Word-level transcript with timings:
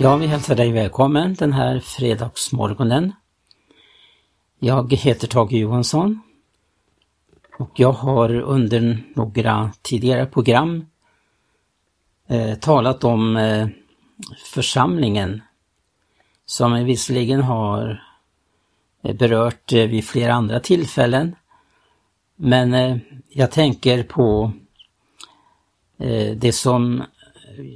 Ja, 0.00 0.16
vi 0.16 0.26
hälsar 0.26 0.54
dig 0.54 0.72
välkommen 0.72 1.34
den 1.34 1.52
här 1.52 1.80
fredagsmorgonen. 1.80 3.12
Jag 4.58 4.92
heter 4.92 5.28
Tage 5.28 5.52
Johansson 5.52 6.20
och 7.58 7.70
jag 7.74 7.92
har 7.92 8.34
under 8.34 9.04
några 9.14 9.72
tidigare 9.82 10.26
program 10.26 10.86
eh, 12.28 12.54
talat 12.54 13.04
om 13.04 13.36
eh, 13.36 13.68
församlingen 14.52 15.42
som 16.46 16.74
vi 16.74 16.84
visserligen 16.84 17.42
har 17.42 18.02
eh, 19.02 19.16
berört 19.16 19.72
eh, 19.72 19.86
vid 19.86 20.04
flera 20.04 20.34
andra 20.34 20.60
tillfällen. 20.60 21.36
Men 22.36 22.74
eh, 22.74 22.96
jag 23.28 23.50
tänker 23.50 24.02
på 24.02 24.52
eh, 25.98 26.36
det 26.36 26.52
som 26.52 27.02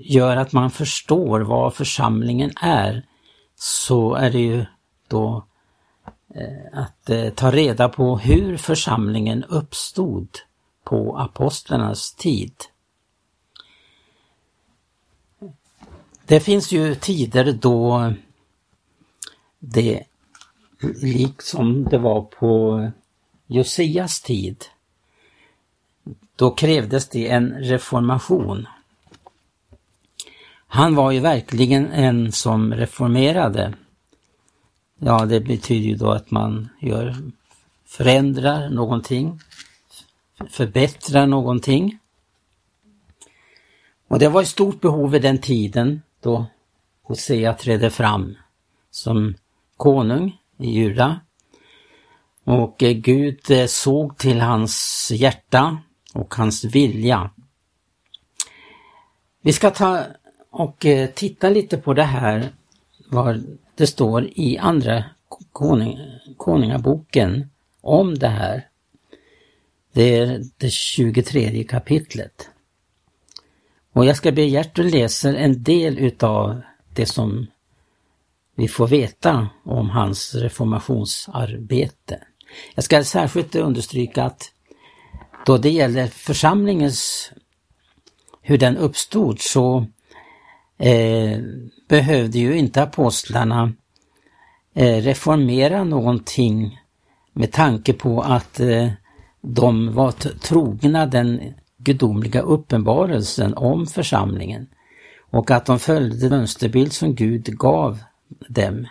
gör 0.04 0.36
att 0.36 0.52
man 0.52 0.70
förstår 0.70 1.40
vad 1.40 1.74
församlingen 1.74 2.50
är, 2.60 3.06
så 3.54 4.14
är 4.14 4.30
det 4.30 4.40
ju 4.40 4.64
då 5.08 5.46
eh, 6.34 6.78
att 6.80 7.10
eh, 7.10 7.30
ta 7.30 7.50
reda 7.50 7.88
på 7.88 8.18
hur 8.18 8.56
församlingen 8.56 9.44
uppstod 9.44 10.28
på 10.84 11.18
apostlarnas 11.18 12.14
tid. 12.14 12.54
Det 16.26 16.40
finns 16.40 16.72
ju 16.72 16.94
tider 16.94 17.52
då 17.52 18.12
det, 19.58 20.04
liksom 21.02 21.84
det 21.84 21.98
var 21.98 22.22
på 22.22 22.90
Josias 23.46 24.20
tid, 24.20 24.64
då 26.36 26.50
krävdes 26.50 27.08
det 27.08 27.28
en 27.28 27.54
reformation. 27.54 28.66
Han 30.74 30.94
var 30.94 31.10
ju 31.10 31.20
verkligen 31.20 31.92
en 31.92 32.32
som 32.32 32.74
reformerade. 32.74 33.74
Ja, 34.98 35.24
det 35.26 35.40
betyder 35.40 35.88
ju 35.88 35.96
då 35.96 36.10
att 36.10 36.30
man 36.30 36.68
gör, 36.80 37.16
förändrar 37.86 38.70
någonting, 38.70 39.40
förbättrar 40.50 41.26
någonting. 41.26 41.98
Och 44.08 44.18
det 44.18 44.28
var 44.28 44.42
ett 44.42 44.48
stort 44.48 44.80
behov 44.80 45.14
i 45.14 45.18
den 45.18 45.38
tiden 45.38 46.02
då 46.20 46.46
Hosea 47.02 47.54
trädde 47.54 47.90
fram 47.90 48.36
som 48.90 49.34
konung 49.76 50.38
i 50.58 50.70
Juda. 50.70 51.20
Och 52.44 52.82
eh, 52.82 52.92
Gud 52.92 53.50
eh, 53.50 53.66
såg 53.66 54.18
till 54.18 54.40
hans 54.40 55.08
hjärta 55.14 55.78
och 56.14 56.34
hans 56.34 56.64
vilja. 56.64 57.30
Vi 59.42 59.52
ska 59.52 59.70
ta 59.70 60.04
och 60.52 60.86
eh, 60.86 61.10
titta 61.10 61.50
lite 61.50 61.78
på 61.78 61.94
det 61.94 62.02
här, 62.02 62.52
vad 63.08 63.58
det 63.74 63.86
står 63.86 64.28
i 64.34 64.58
andra 64.58 65.04
koning, 65.52 65.98
konungaboken 66.36 67.50
om 67.80 68.18
det 68.18 68.28
här. 68.28 68.68
Det 69.92 70.18
är 70.18 70.42
det 70.56 70.70
23 70.72 71.64
kapitlet. 71.64 72.50
Och 73.92 74.04
jag 74.04 74.16
ska 74.16 74.32
be 74.32 74.42
Gertrud 74.42 74.92
läsa 74.92 75.36
en 75.36 75.62
del 75.62 75.98
utav 75.98 76.60
det 76.94 77.06
som 77.06 77.46
vi 78.54 78.68
får 78.68 78.86
veta 78.86 79.48
om 79.64 79.90
hans 79.90 80.34
reformationsarbete. 80.34 82.18
Jag 82.74 82.84
ska 82.84 83.04
särskilt 83.04 83.54
understryka 83.54 84.24
att 84.24 84.52
då 85.46 85.58
det 85.58 85.70
gäller 85.70 86.06
församlingens, 86.06 87.32
hur 88.42 88.58
den 88.58 88.76
uppstod, 88.76 89.40
så 89.40 89.86
eh, 90.82 91.38
behövde 91.88 92.38
ju 92.38 92.58
inte 92.58 92.82
apostlarna 92.82 93.72
eh, 94.74 94.96
reformera 94.96 95.84
någonting 95.84 96.80
med 97.32 97.52
tanke 97.52 97.92
på 97.92 98.22
att 98.22 98.60
eh, 98.60 98.88
de 99.40 99.94
var 99.94 100.12
trogna 100.38 101.06
den 101.06 101.54
gudomliga 101.78 102.40
uppenbarelsen 102.40 103.54
om 103.54 103.86
församlingen 103.86 104.66
och 105.30 105.50
att 105.50 105.66
de 105.66 105.78
följde 105.78 106.28
den 106.28 106.38
mönsterbild 106.38 106.92
som 106.92 107.14
Gud 107.14 107.58
gav 107.58 107.98
dem. 108.48 108.86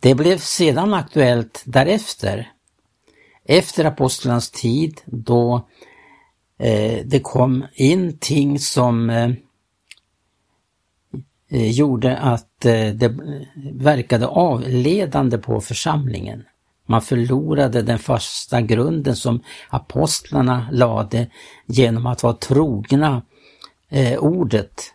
Det 0.00 0.14
blev 0.14 0.38
sedan 0.38 0.94
aktuellt 0.94 1.62
därefter, 1.66 2.52
efter 3.44 3.84
apostlarnas 3.84 4.50
tid 4.50 5.00
då 5.04 5.68
eh, 6.58 7.04
det 7.04 7.20
kom 7.20 7.66
in 7.74 8.18
ting 8.18 8.58
som 8.58 9.10
eh, 9.10 9.30
Eh, 11.50 11.70
gjorde 11.70 12.16
att 12.16 12.64
eh, 12.64 12.88
det 12.88 13.16
verkade 13.72 14.26
avledande 14.26 15.38
på 15.38 15.60
församlingen. 15.60 16.44
Man 16.86 17.02
förlorade 17.02 17.82
den 17.82 17.98
fasta 17.98 18.60
grunden 18.60 19.16
som 19.16 19.40
apostlarna 19.68 20.68
lade 20.72 21.26
genom 21.66 22.06
att 22.06 22.22
vara 22.22 22.34
trogna 22.34 23.22
eh, 23.88 24.18
ordet 24.18 24.94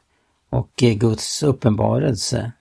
och 0.50 0.70
Guds 0.76 1.44
uppenbarelse. 1.44 2.52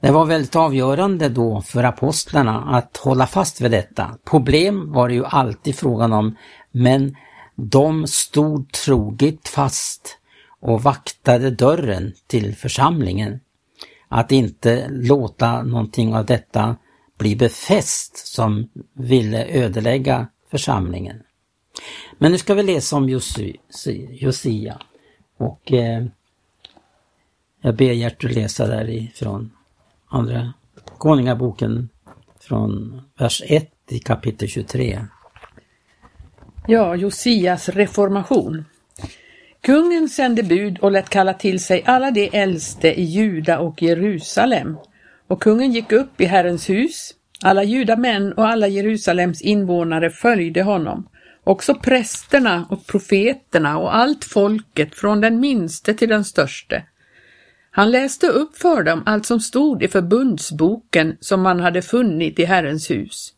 Det 0.00 0.10
var 0.10 0.24
väldigt 0.24 0.56
avgörande 0.56 1.28
då 1.28 1.60
för 1.60 1.84
apostlarna 1.84 2.60
att 2.60 2.96
hålla 2.96 3.26
fast 3.26 3.60
vid 3.60 3.70
detta. 3.70 4.18
Problem 4.24 4.92
var 4.92 5.08
det 5.08 5.14
ju 5.14 5.24
alltid 5.24 5.76
frågan 5.76 6.12
om, 6.12 6.36
men 6.72 7.16
de 7.54 8.06
stod 8.06 8.72
troget 8.72 9.48
fast 9.48 10.18
och 10.64 10.82
vaktade 10.82 11.50
dörren 11.50 12.12
till 12.26 12.56
församlingen. 12.56 13.40
Att 14.08 14.32
inte 14.32 14.88
låta 14.88 15.62
någonting 15.62 16.14
av 16.14 16.26
detta 16.26 16.76
bli 17.18 17.36
befäst 17.36 18.26
som 18.26 18.68
ville 18.92 19.46
ödelägga 19.46 20.26
församlingen. 20.50 21.22
Men 22.18 22.32
nu 22.32 22.38
ska 22.38 22.54
vi 22.54 22.62
läsa 22.62 22.96
om 22.96 23.08
Josia 24.10 24.80
och 25.36 25.72
eh, 25.72 26.04
jag 27.60 27.76
ber 27.76 27.92
Gertrud 27.92 28.34
läsa 28.34 28.66
därifrån 28.66 29.50
Andra 30.08 30.52
Konungaboken 30.98 31.88
från 32.40 33.02
vers 33.18 33.42
1 33.46 33.70
i 33.90 33.98
kapitel 33.98 34.48
23. 34.48 35.06
Ja, 36.66 36.96
Josias 36.96 37.68
reformation. 37.68 38.64
Kungen 39.64 40.08
sände 40.08 40.42
bud 40.42 40.78
och 40.78 40.92
lät 40.92 41.08
kalla 41.08 41.34
till 41.34 41.60
sig 41.60 41.82
alla 41.86 42.10
de 42.10 42.30
äldste 42.32 43.00
i 43.00 43.02
Juda 43.02 43.58
och 43.58 43.82
Jerusalem. 43.82 44.76
Och 45.28 45.42
kungen 45.42 45.72
gick 45.72 45.92
upp 45.92 46.20
i 46.20 46.24
Herrens 46.24 46.70
hus. 46.70 47.14
Alla 47.42 47.62
judamän 47.62 48.32
och 48.32 48.48
alla 48.48 48.68
Jerusalems 48.68 49.42
invånare 49.42 50.10
följde 50.10 50.62
honom. 50.62 51.08
Också 51.44 51.74
prästerna 51.74 52.66
och 52.70 52.86
profeterna 52.86 53.78
och 53.78 53.96
allt 53.96 54.24
folket 54.24 54.94
från 54.94 55.20
den 55.20 55.40
minste 55.40 55.94
till 55.94 56.08
den 56.08 56.24
störste. 56.24 56.82
Han 57.70 57.90
läste 57.90 58.26
upp 58.26 58.56
för 58.56 58.82
dem 58.82 59.02
allt 59.06 59.26
som 59.26 59.40
stod 59.40 59.82
i 59.82 59.88
förbundsboken 59.88 61.16
som 61.20 61.42
man 61.42 61.60
hade 61.60 61.82
funnit 61.82 62.38
i 62.38 62.44
Herrens 62.44 62.90
hus. 62.90 63.34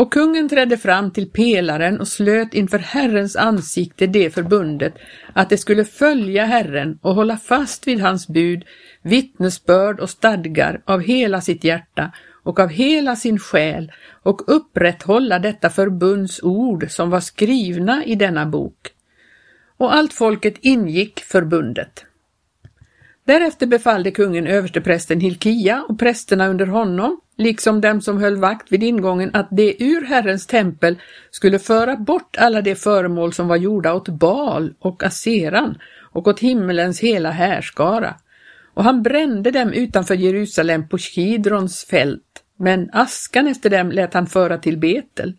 Och 0.00 0.12
kungen 0.12 0.48
trädde 0.48 0.78
fram 0.78 1.10
till 1.10 1.30
pelaren 1.30 2.00
och 2.00 2.08
slöt 2.08 2.54
inför 2.54 2.78
Herrens 2.78 3.36
ansikte 3.36 4.06
det 4.06 4.30
förbundet 4.30 4.94
att 5.32 5.48
det 5.48 5.58
skulle 5.58 5.84
följa 5.84 6.44
Herren 6.44 6.98
och 7.02 7.14
hålla 7.14 7.36
fast 7.36 7.86
vid 7.86 8.00
hans 8.00 8.28
bud, 8.28 8.64
vittnesbörd 9.02 10.00
och 10.00 10.10
stadgar 10.10 10.82
av 10.84 11.00
hela 11.00 11.40
sitt 11.40 11.64
hjärta 11.64 12.12
och 12.42 12.60
av 12.60 12.68
hela 12.68 13.16
sin 13.16 13.38
själ 13.38 13.92
och 14.22 14.42
upprätthålla 14.46 15.38
detta 15.38 15.70
förbunds 15.70 16.42
ord 16.42 16.90
som 16.90 17.10
var 17.10 17.20
skrivna 17.20 18.04
i 18.04 18.14
denna 18.14 18.46
bok. 18.46 18.90
Och 19.76 19.94
allt 19.94 20.12
folket 20.12 20.54
ingick 20.60 21.20
förbundet. 21.20 22.04
Därefter 23.24 23.66
befallde 23.66 24.10
kungen 24.10 24.46
översteprästen 24.46 25.20
Hilkia 25.20 25.84
och 25.88 25.98
prästerna 25.98 26.48
under 26.48 26.66
honom, 26.66 27.20
liksom 27.40 27.80
dem 27.80 28.00
som 28.00 28.18
höll 28.18 28.36
vakt 28.36 28.72
vid 28.72 28.82
ingången, 28.82 29.30
att 29.32 29.48
de 29.50 29.76
ur 29.78 30.04
Herrens 30.04 30.46
tempel 30.46 30.98
skulle 31.30 31.58
föra 31.58 31.96
bort 31.96 32.36
alla 32.38 32.62
de 32.62 32.74
föremål 32.74 33.32
som 33.32 33.48
var 33.48 33.56
gjorda 33.56 33.94
åt 33.94 34.08
Baal 34.08 34.74
och 34.78 35.02
Aseran 35.02 35.78
och 36.12 36.28
åt 36.28 36.40
himmelens 36.40 37.00
hela 37.00 37.30
härskara. 37.30 38.14
Och 38.74 38.84
han 38.84 39.02
brände 39.02 39.50
dem 39.50 39.72
utanför 39.72 40.14
Jerusalem 40.14 40.88
på 40.88 40.98
Kidrons 40.98 41.84
fält, 41.84 42.42
men 42.56 42.90
askan 42.92 43.46
efter 43.46 43.70
dem 43.70 43.90
lät 43.90 44.14
han 44.14 44.26
föra 44.26 44.58
till 44.58 44.78
Betel. 44.78 45.34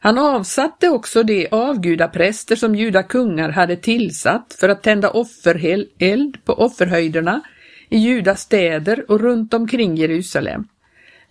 Han 0.00 0.18
avsatte 0.18 0.88
också 0.88 1.22
de 1.22 1.48
avgudapräster 1.50 2.56
som 2.56 2.74
judakungar 2.74 3.48
hade 3.48 3.76
tillsatt 3.76 4.56
för 4.60 4.68
att 4.68 4.82
tända 4.82 5.10
offereld 5.10 6.44
på 6.44 6.52
offerhöjderna 6.52 7.40
i 7.88 7.98
Judas 7.98 8.40
städer 8.40 9.10
och 9.10 9.20
runt 9.20 9.54
omkring 9.54 9.96
Jerusalem, 9.96 10.64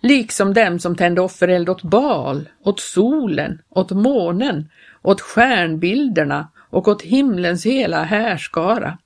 liksom 0.02 0.54
dem 0.54 0.78
som 0.78 0.96
tände 0.96 1.20
offereld 1.20 1.68
åt 1.68 1.82
bal, 1.82 2.48
åt 2.62 2.80
solen, 2.80 3.58
åt 3.68 3.90
månen, 3.90 4.68
åt 5.02 5.20
stjärnbilderna 5.20 6.48
och 6.70 6.88
åt 6.88 7.02
himlens 7.02 7.66
hela 7.66 8.02
härskara. 8.02 8.98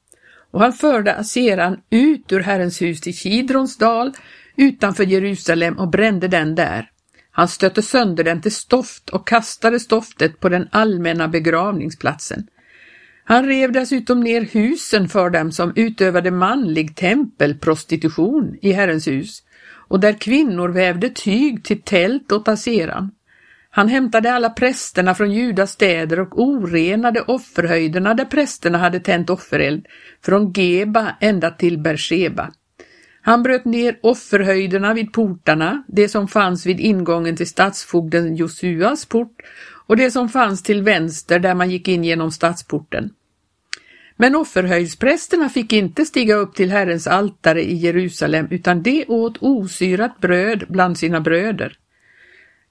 och 0.51 0.61
han 0.61 0.73
förde 0.73 1.15
Aseran 1.15 1.81
ut 1.91 2.33
ur 2.33 2.41
Herrens 2.41 2.83
hus 2.83 3.01
till 3.01 3.17
Kidrons 3.17 3.79
dal 3.79 4.13
utanför 4.57 5.05
Jerusalem 5.05 5.79
och 5.79 5.89
brände 5.89 6.29
den 6.29 6.55
där. 6.55 6.91
Han 7.31 7.49
stötte 7.49 7.83
sönder 7.83 8.25
den 8.25 8.43
till 8.43 8.55
stoft 8.55 9.11
och 9.11 9.27
kastade 9.27 9.81
stoftet 9.81 10.41
på 10.41 10.49
den 10.49 10.69
allmänna 10.71 11.29
begravningsplatsen. 11.29 12.47
Han 13.25 13.47
rev 13.47 13.73
dessutom 13.73 14.21
ner 14.21 14.41
husen 14.41 15.09
för 15.09 15.31
dem 15.31 15.53
som 15.53 15.73
utövade 15.77 16.31
manlig 16.31 16.97
tempelprostitution 16.97 18.59
i 18.63 18.73
Herrens 18.73 19.09
hus 19.09 19.43
och 19.89 20.01
där 20.01 20.13
kvinnor 20.13 20.69
vävde 20.69 21.11
tyg 21.11 21.65
till 21.65 21.83
tält 21.83 22.33
åt 22.33 22.49
Aseran. 22.49 23.11
Han 23.71 23.89
hämtade 23.89 24.33
alla 24.33 24.51
prästerna 24.51 25.15
från 25.15 25.33
Judas 25.33 25.73
städer 25.73 26.21
och 26.21 26.41
orenade 26.43 27.21
offerhöjderna 27.21 28.15
där 28.15 28.25
prästerna 28.25 28.79
hade 28.79 29.01
tänt 29.01 29.31
offereld, 29.31 29.87
från 30.25 30.53
Geba 30.53 31.17
ända 31.21 31.51
till 31.51 31.79
Bersheba. 31.79 32.53
Han 33.23 33.43
bröt 33.43 33.65
ner 33.65 33.99
offerhöjderna 34.03 34.95
vid 34.95 35.13
portarna, 35.13 35.85
det 35.89 36.09
som 36.09 36.29
fanns 36.29 36.67
vid 36.67 36.81
ingången 36.81 37.37
till 37.37 37.49
stadsfogden 37.49 38.37
Josuas 38.37 39.07
port 39.07 39.37
och 39.87 39.97
det 39.97 40.11
som 40.11 40.29
fanns 40.29 40.63
till 40.63 40.83
vänster 40.83 41.39
där 41.39 41.55
man 41.55 41.71
gick 41.71 41.89
in 41.89 42.05
genom 42.05 42.31
stadsporten. 42.31 43.11
Men 44.17 44.37
offerhöjdsprästerna 44.37 45.49
fick 45.49 45.73
inte 45.73 46.05
stiga 46.05 46.35
upp 46.35 46.55
till 46.55 46.71
Herrens 46.71 47.07
altare 47.07 47.63
i 47.63 47.75
Jerusalem 47.75 48.49
utan 48.51 48.83
de 48.83 49.05
åt 49.09 49.39
osyrat 49.41 50.21
bröd 50.21 50.65
bland 50.69 50.99
sina 50.99 51.21
bröder. 51.21 51.79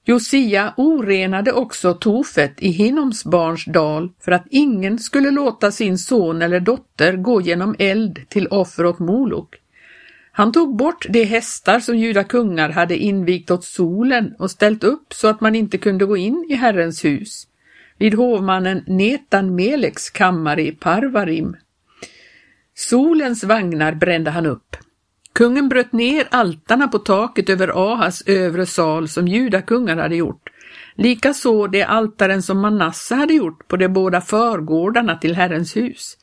Josia 0.07 0.73
orenade 0.77 1.51
också 1.51 1.93
Tofet 1.93 2.53
i 2.57 2.69
Hinoms 2.69 3.25
barns 3.25 3.65
dal 3.65 4.11
för 4.21 4.31
att 4.31 4.47
ingen 4.49 4.99
skulle 4.99 5.31
låta 5.31 5.71
sin 5.71 5.97
son 5.97 6.41
eller 6.41 6.59
dotter 6.59 7.17
gå 7.17 7.41
genom 7.41 7.75
eld 7.79 8.29
till 8.29 8.47
offer 8.47 8.85
åt 8.85 8.99
Molok. 8.99 9.55
Han 10.31 10.51
tog 10.51 10.75
bort 10.75 11.05
de 11.09 11.23
hästar 11.23 11.79
som 11.79 11.97
juda 11.97 12.23
kungar 12.23 12.69
hade 12.69 12.97
invigt 12.97 13.51
åt 13.51 13.63
solen 13.63 14.35
och 14.39 14.51
ställt 14.51 14.83
upp 14.83 15.13
så 15.13 15.27
att 15.27 15.41
man 15.41 15.55
inte 15.55 15.77
kunde 15.77 16.05
gå 16.05 16.17
in 16.17 16.45
i 16.49 16.55
Herrens 16.55 17.05
hus, 17.05 17.47
vid 17.97 18.13
hovmannen 18.13 18.83
Netan 18.87 19.55
Meleks 19.55 20.09
kammare 20.09 20.61
i 20.61 20.71
Parvarim. 20.71 21.55
Solens 22.75 23.43
vagnar 23.43 23.95
brände 23.95 24.31
han 24.31 24.45
upp. 24.45 24.75
Kungen 25.33 25.69
bröt 25.69 25.93
ner 25.93 26.27
altarna 26.31 26.87
på 26.87 26.99
taket 26.99 27.49
över 27.49 27.93
Ahas 27.93 28.23
övre 28.25 28.65
sal 28.65 29.07
som 29.07 29.27
judakungar 29.27 29.97
hade 29.97 30.15
gjort. 30.15 30.49
Likaså 30.95 31.67
de 31.67 31.83
altaren 31.83 32.41
som 32.43 32.59
Manasse 32.59 33.15
hade 33.15 33.33
gjort 33.33 33.67
på 33.67 33.77
de 33.77 33.87
båda 33.87 34.21
förgårdarna 34.21 35.17
till 35.17 35.35
Herrens 35.35 35.75
hus. 35.75 36.17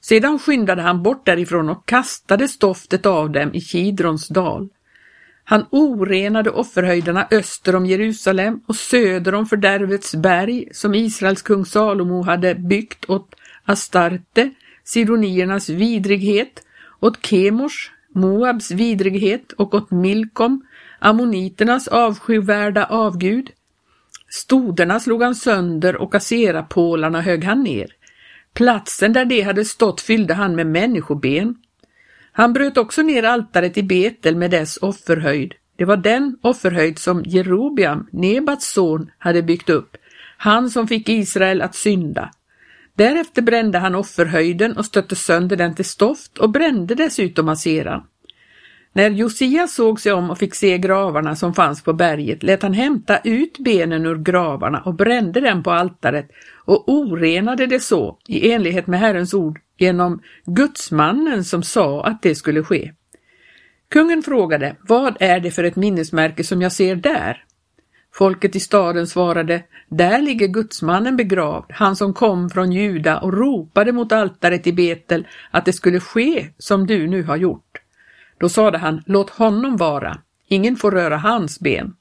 Sedan 0.00 0.38
skyndade 0.38 0.82
han 0.82 1.02
bort 1.02 1.26
därifrån 1.26 1.68
och 1.68 1.88
kastade 1.88 2.48
stoftet 2.48 3.06
av 3.06 3.30
dem 3.30 3.54
i 3.54 3.60
Kidrons 3.60 4.28
dal. 4.28 4.68
Han 5.48 5.66
orenade 5.70 6.50
offerhöjderna 6.50 7.26
öster 7.30 7.76
om 7.76 7.86
Jerusalem 7.86 8.60
och 8.66 8.76
söder 8.76 9.34
om 9.34 9.46
fördärvets 9.46 10.14
berg 10.14 10.68
som 10.72 10.94
Israels 10.94 11.42
kung 11.42 11.64
Salomo 11.64 12.22
hade 12.22 12.54
byggt 12.54 13.10
åt 13.10 13.34
Astarte, 13.64 14.50
sidoniernas 14.84 15.68
vidrighet, 15.68 16.62
åt 17.00 17.26
Kemors, 17.26 17.92
Moabs 18.14 18.70
vidrighet 18.70 19.52
och 19.52 19.74
åt 19.74 19.90
Milkom, 19.90 20.66
ammoniternas 20.98 21.88
avskyvärda 21.88 22.84
avgud. 22.84 23.50
Stoderna 24.28 25.00
slog 25.00 25.22
han 25.22 25.34
sönder 25.34 25.96
och 25.96 26.14
aserapålarna 26.14 27.20
högg 27.20 27.44
han 27.44 27.62
ner. 27.62 27.86
Platsen 28.54 29.12
där 29.12 29.24
de 29.24 29.42
hade 29.42 29.64
stått 29.64 30.00
fyllde 30.00 30.34
han 30.34 30.56
med 30.56 30.66
människoben. 30.66 31.54
Han 32.38 32.52
bröt 32.52 32.76
också 32.76 33.02
ner 33.02 33.22
altaret 33.22 33.78
i 33.78 33.82
Betel 33.82 34.36
med 34.36 34.50
dess 34.50 34.76
offerhöjd. 34.76 35.54
Det 35.76 35.84
var 35.84 35.96
den 35.96 36.36
offerhöjd 36.42 36.98
som 36.98 37.22
Jerobiam, 37.26 38.06
Nebats 38.12 38.72
son, 38.72 39.10
hade 39.18 39.42
byggt 39.42 39.70
upp, 39.70 39.96
han 40.38 40.70
som 40.70 40.88
fick 40.88 41.08
Israel 41.08 41.62
att 41.62 41.74
synda. 41.74 42.30
Därefter 42.94 43.42
brände 43.42 43.78
han 43.78 43.94
offerhöjden 43.94 44.76
och 44.76 44.84
stötte 44.84 45.16
sönder 45.16 45.56
den 45.56 45.74
till 45.74 45.84
stoft 45.84 46.38
och 46.38 46.50
brände 46.50 46.94
dessutom 46.94 47.48
aseran. 47.48 48.02
När 48.92 49.10
Josia 49.10 49.66
såg 49.66 50.00
sig 50.00 50.12
om 50.12 50.30
och 50.30 50.38
fick 50.38 50.54
se 50.54 50.78
gravarna 50.78 51.36
som 51.36 51.54
fanns 51.54 51.82
på 51.82 51.92
berget 51.92 52.42
lät 52.42 52.62
han 52.62 52.72
hämta 52.72 53.18
ut 53.18 53.58
benen 53.58 54.06
ur 54.06 54.18
gravarna 54.18 54.80
och 54.80 54.94
brände 54.94 55.40
dem 55.40 55.62
på 55.62 55.70
altaret 55.70 56.30
och 56.64 56.88
orenade 56.88 57.66
det 57.66 57.80
så 57.80 58.18
i 58.26 58.50
enlighet 58.50 58.86
med 58.86 59.00
Herrens 59.00 59.34
ord 59.34 59.60
genom 59.78 60.22
gudsmannen 60.44 61.44
som 61.44 61.62
sa 61.62 62.04
att 62.04 62.22
det 62.22 62.34
skulle 62.34 62.62
ske. 62.62 62.92
Kungen 63.88 64.22
frågade, 64.22 64.76
vad 64.88 65.16
är 65.20 65.40
det 65.40 65.50
för 65.50 65.64
ett 65.64 65.76
minnesmärke 65.76 66.44
som 66.44 66.62
jag 66.62 66.72
ser 66.72 66.96
där? 66.96 67.42
Folket 68.14 68.56
i 68.56 68.60
staden 68.60 69.06
svarade, 69.06 69.62
där 69.88 70.22
ligger 70.22 70.46
gudsmannen 70.46 71.16
begravd, 71.16 71.66
han 71.68 71.96
som 71.96 72.14
kom 72.14 72.50
från 72.50 72.72
Juda 72.72 73.18
och 73.18 73.32
ropade 73.32 73.92
mot 73.92 74.12
altaret 74.12 74.66
i 74.66 74.72
Betel 74.72 75.26
att 75.50 75.64
det 75.64 75.72
skulle 75.72 76.00
ske 76.00 76.48
som 76.58 76.86
du 76.86 77.06
nu 77.06 77.22
har 77.22 77.36
gjort. 77.36 77.78
Då 78.38 78.48
sade 78.48 78.78
han, 78.78 79.02
låt 79.06 79.30
honom 79.30 79.76
vara, 79.76 80.18
ingen 80.48 80.76
får 80.76 80.90
röra 80.90 81.16
hans 81.16 81.60
ben. 81.60 81.94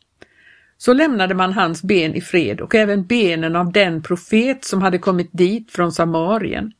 Så 0.78 0.94
lämnade 0.94 1.36
man 1.36 1.54
hans 1.54 1.84
ben 1.84 2.16
i 2.16 2.22
fred 2.22 2.62
och 2.62 2.76
även 2.76 3.06
benen 3.06 3.56
av 3.56 3.72
den 3.72 4.02
profet 4.02 4.66
som 4.66 4.82
hade 4.82 4.98
kommit 4.98 5.30
dit 5.32 5.72
från 5.72 5.92
Samarien. 5.92 6.72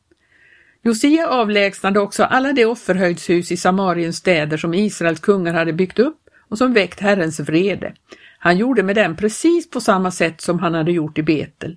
Josia 0.86 1.28
avlägsnade 1.28 2.00
också 2.00 2.24
alla 2.24 2.52
de 2.52 2.64
offerhöjdshus 2.64 3.52
i 3.52 3.56
Samariens 3.56 4.16
städer 4.16 4.56
som 4.56 4.74
Israels 4.74 5.20
kungar 5.20 5.54
hade 5.54 5.72
byggt 5.72 5.98
upp 5.98 6.18
och 6.48 6.58
som 6.58 6.72
väckt 6.72 7.00
Herrens 7.00 7.40
vrede. 7.40 7.94
Han 8.38 8.58
gjorde 8.58 8.82
med 8.82 8.96
dem 8.96 9.16
precis 9.16 9.70
på 9.70 9.80
samma 9.80 10.10
sätt 10.10 10.40
som 10.40 10.58
han 10.58 10.74
hade 10.74 10.92
gjort 10.92 11.18
i 11.18 11.22
Betel. 11.22 11.76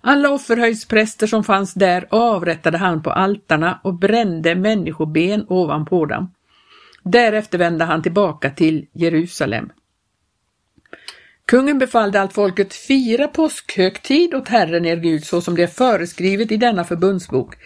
Alla 0.00 0.30
offerhöjdspräster 0.30 1.26
som 1.26 1.44
fanns 1.44 1.74
där 1.74 2.06
avrättade 2.10 2.78
han 2.78 3.02
på 3.02 3.10
altarna 3.10 3.80
och 3.84 3.94
brände 3.94 4.54
människoben 4.54 5.46
ovanpå 5.48 6.06
dem. 6.06 6.34
Därefter 7.02 7.58
vände 7.58 7.84
han 7.84 8.02
tillbaka 8.02 8.50
till 8.50 8.86
Jerusalem. 8.92 9.70
Kungen 11.46 11.78
befallde 11.78 12.20
allt 12.20 12.32
folket 12.32 12.74
fira 12.74 13.28
påskhögtid 13.28 14.34
åt 14.34 14.48
Herren 14.48 14.86
er 14.86 14.96
Gud 14.96 15.24
så 15.24 15.40
som 15.40 15.54
det 15.54 15.62
är 15.62 15.66
föreskrivet 15.66 16.52
i 16.52 16.56
denna 16.56 16.84
förbundsbok. 16.84 17.56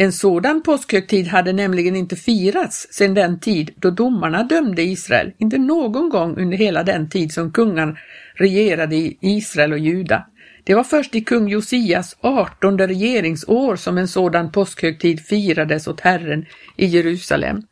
En 0.00 0.12
sådan 0.12 0.62
påskhögtid 0.62 1.28
hade 1.28 1.52
nämligen 1.52 1.96
inte 1.96 2.16
firats 2.16 2.86
sedan 2.90 3.14
den 3.14 3.40
tid 3.40 3.70
då 3.76 3.90
domarna 3.90 4.42
dömde 4.42 4.82
Israel, 4.82 5.32
inte 5.38 5.58
någon 5.58 6.08
gång 6.08 6.36
under 6.36 6.56
hela 6.56 6.82
den 6.82 7.08
tid 7.08 7.32
som 7.32 7.52
kungarna 7.52 7.96
regerade 8.34 8.96
i 8.96 9.18
Israel 9.20 9.72
och 9.72 9.78
Juda. 9.78 10.26
Det 10.64 10.74
var 10.74 10.84
först 10.84 11.14
i 11.14 11.20
kung 11.20 11.48
Josias 11.48 12.16
artonde 12.20 12.86
regeringsår 12.86 13.76
som 13.76 13.98
en 13.98 14.08
sådan 14.08 14.52
påskhögtid 14.52 15.20
firades 15.20 15.86
åt 15.86 16.00
Herren 16.00 16.46
i 16.76 16.86
Jerusalem. 16.86 17.62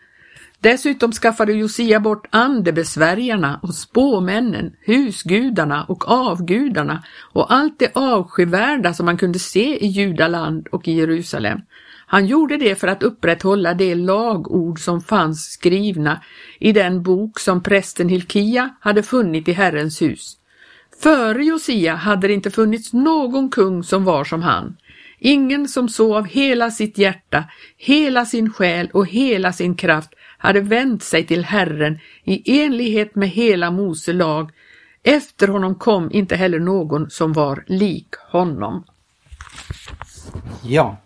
Dessutom 0.60 1.12
skaffade 1.12 1.52
Josia 1.52 2.00
bort 2.00 2.26
andebesvärjarna 2.30 3.60
och 3.62 3.74
spåmännen, 3.74 4.72
husgudarna 4.86 5.84
och 5.84 6.08
avgudarna 6.08 7.04
och 7.32 7.52
allt 7.52 7.78
det 7.78 7.96
avskyvärda 7.96 8.94
som 8.94 9.06
man 9.06 9.16
kunde 9.16 9.38
se 9.38 9.84
i 9.84 9.86
Judaland 9.86 10.68
och 10.68 10.88
i 10.88 10.92
Jerusalem. 10.92 11.60
Han 12.10 12.26
gjorde 12.26 12.56
det 12.56 12.74
för 12.74 12.88
att 12.88 13.02
upprätthålla 13.02 13.74
det 13.74 13.94
lagord 13.94 14.80
som 14.80 15.00
fanns 15.00 15.44
skrivna 15.44 16.22
i 16.58 16.72
den 16.72 17.02
bok 17.02 17.40
som 17.40 17.62
prästen 17.62 18.08
Hilkia 18.08 18.70
hade 18.80 19.02
funnit 19.02 19.48
i 19.48 19.52
Herrens 19.52 20.02
hus. 20.02 20.36
Före 21.02 21.44
Josia 21.44 21.94
hade 21.94 22.26
det 22.26 22.34
inte 22.34 22.50
funnits 22.50 22.92
någon 22.92 23.50
kung 23.50 23.82
som 23.84 24.04
var 24.04 24.24
som 24.24 24.42
han. 24.42 24.76
Ingen 25.18 25.68
som 25.68 25.88
så 25.88 26.16
av 26.16 26.26
hela 26.26 26.70
sitt 26.70 26.98
hjärta, 26.98 27.44
hela 27.76 28.26
sin 28.26 28.52
själ 28.52 28.90
och 28.92 29.06
hela 29.06 29.52
sin 29.52 29.74
kraft 29.74 30.10
hade 30.38 30.60
vänt 30.60 31.02
sig 31.02 31.26
till 31.26 31.44
Herren 31.44 31.98
i 32.24 32.60
enlighet 32.60 33.14
med 33.14 33.28
hela 33.28 33.70
Mose 33.70 34.12
lag. 34.12 34.50
Efter 35.02 35.48
honom 35.48 35.74
kom 35.74 36.12
inte 36.12 36.36
heller 36.36 36.58
någon 36.58 37.10
som 37.10 37.32
var 37.32 37.64
lik 37.66 38.14
honom. 38.30 38.84
Ja, 40.62 40.96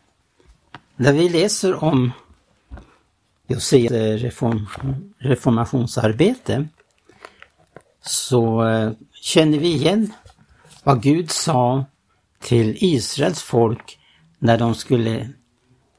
när 1.03 1.13
vi 1.13 1.29
läser 1.29 1.85
om 1.85 2.13
Josias 3.47 3.93
reform, 4.23 4.67
reformationsarbete 5.19 6.69
så 8.03 8.69
eh, 8.69 8.93
känner 9.13 9.59
vi 9.59 9.75
igen 9.75 10.13
vad 10.85 11.03
Gud 11.03 11.31
sa 11.31 11.85
till 12.41 12.77
Israels 12.81 13.43
folk 13.43 13.99
när 14.39 14.59
de 14.59 14.75
skulle 14.75 15.29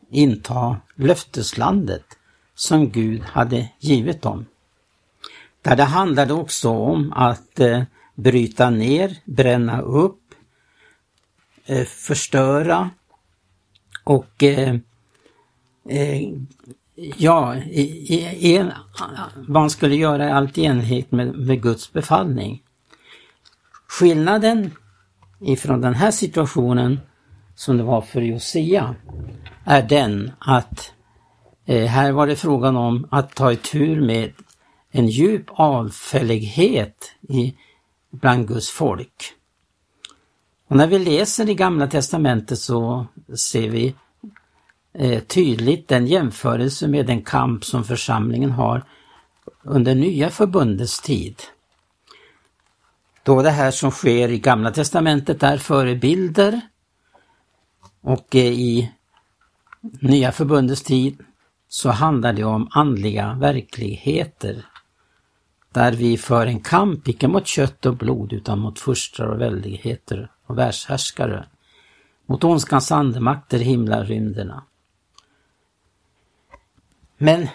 inta 0.09 0.77
löfteslandet 0.95 2.05
som 2.55 2.89
Gud 2.89 3.21
hade 3.21 3.69
givit 3.79 4.21
dem. 4.21 4.45
Där 5.61 5.75
det 5.75 5.83
handlade 5.83 6.33
också 6.33 6.69
om 6.69 7.13
att 7.13 7.59
eh, 7.59 7.83
bryta 8.15 8.69
ner, 8.69 9.17
bränna 9.25 9.81
upp, 9.81 10.21
eh, 11.65 11.85
förstöra 11.85 12.89
och 14.03 14.43
eh, 15.89 16.29
Ja, 16.95 17.55
i, 17.55 17.81
i, 18.39 18.57
en, 18.57 18.71
man 19.47 19.69
skulle 19.69 19.95
göra 19.95 20.33
allt 20.33 20.57
i 20.57 20.65
enlighet 20.65 21.11
med, 21.11 21.35
med 21.35 21.61
Guds 21.61 21.93
befallning. 21.93 22.63
Skillnaden 23.87 24.71
ifrån 25.41 25.81
den 25.81 25.93
här 25.93 26.11
situationen 26.11 26.99
som 27.55 27.77
det 27.77 27.83
var 27.83 28.01
för 28.01 28.21
Josia 28.21 28.95
är 29.65 29.81
den 29.81 30.31
att 30.39 30.91
eh, 31.65 31.85
här 31.85 32.11
var 32.11 32.27
det 32.27 32.35
frågan 32.35 32.75
om 32.75 33.07
att 33.11 33.35
ta 33.35 33.55
tur 33.55 34.01
med 34.01 34.33
en 34.91 35.07
djup 35.07 35.45
avfällighet 35.49 37.11
i, 37.29 37.55
bland 38.11 38.47
Guds 38.47 38.69
folk. 38.69 39.33
Och 40.67 40.75
när 40.75 40.87
vi 40.87 40.99
läser 40.99 41.49
i 41.49 41.55
Gamla 41.55 41.87
Testamentet 41.87 42.59
så 42.59 43.05
ser 43.35 43.69
vi 43.69 43.95
Eh, 44.93 45.23
tydligt 45.23 45.87
den 45.87 46.07
jämförelse 46.07 46.87
med 46.87 47.05
den 47.05 47.21
kamp 47.21 47.65
som 47.65 47.83
församlingen 47.83 48.51
har 48.51 48.83
under 49.63 49.95
Nya 49.95 50.29
Förbundets 50.29 51.01
tid. 51.01 51.41
Då 53.23 53.41
det 53.41 53.49
här 53.49 53.71
som 53.71 53.91
sker 53.91 54.29
i 54.29 54.39
Gamla 54.39 54.71
Testamentet 54.71 55.43
är 55.43 55.57
förebilder 55.57 56.61
och 58.01 58.35
eh, 58.35 58.45
i 58.45 58.91
Nya 59.81 60.31
Förbundets 60.31 60.83
tid 60.83 61.17
så 61.67 61.89
handlar 61.89 62.33
det 62.33 62.43
om 62.43 62.67
andliga 62.71 63.33
verkligheter 63.33 64.65
där 65.71 65.91
vi 65.91 66.17
för 66.17 66.47
en 66.47 66.59
kamp, 66.59 67.07
icke 67.07 67.27
mot 67.27 67.47
kött 67.47 67.85
och 67.85 67.97
blod 67.97 68.33
utan 68.33 68.59
mot 68.59 68.79
furstar 68.79 69.25
och 69.25 69.41
väldigheter 69.41 70.31
och 70.45 70.57
världshärskare, 70.57 71.45
mot 72.25 72.43
ondskans 72.43 72.91
andemakter 72.91 73.61
i 73.61 73.63
himlarymderna. 73.63 74.63
Men 77.23 77.47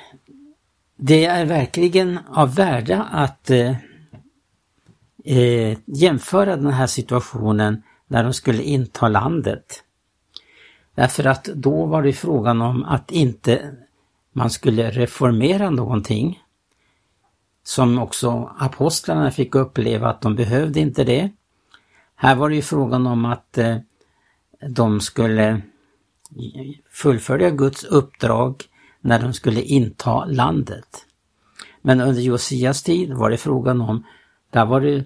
det 0.96 1.24
är 1.24 1.44
verkligen 1.44 2.18
av 2.28 2.54
värde 2.54 3.02
att 3.02 3.50
eh, 3.50 3.76
eh, 5.24 5.78
jämföra 5.84 6.56
den 6.56 6.72
här 6.72 6.86
situationen 6.86 7.82
när 8.06 8.24
de 8.24 8.32
skulle 8.32 8.62
inta 8.62 9.08
landet. 9.08 9.84
Därför 10.94 11.24
att 11.26 11.44
då 11.44 11.86
var 11.86 12.02
det 12.02 12.12
frågan 12.12 12.62
om 12.62 12.84
att 12.84 13.10
inte 13.10 13.74
man 14.32 14.50
skulle 14.50 14.90
reformera 14.90 15.70
någonting. 15.70 16.42
Som 17.62 17.98
också 17.98 18.52
apostlarna 18.58 19.30
fick 19.30 19.54
uppleva 19.54 20.08
att 20.08 20.20
de 20.20 20.36
behövde 20.36 20.80
inte 20.80 21.04
det. 21.04 21.30
Här 22.14 22.34
var 22.34 22.48
det 22.48 22.54
ju 22.56 22.62
frågan 22.62 23.06
om 23.06 23.24
att 23.24 23.58
eh, 23.58 23.76
de 24.68 25.00
skulle 25.00 25.62
fullfölja 26.90 27.50
Guds 27.50 27.84
uppdrag 27.84 28.64
när 29.08 29.18
de 29.18 29.32
skulle 29.32 29.62
inta 29.62 30.24
landet. 30.24 31.06
Men 31.82 32.00
under 32.00 32.22
Josias 32.22 32.82
tid 32.82 33.12
var 33.12 33.30
det 33.30 33.36
frågan 33.36 33.80
om, 33.80 34.04
där 34.50 34.66
var 34.66 34.80
det 34.80 35.04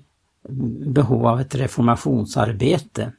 behov 0.87 1.26
av 1.26 1.40
ett 1.40 1.54
reformationsarbete. 1.54 3.12